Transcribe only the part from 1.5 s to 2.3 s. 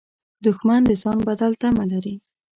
تمه لري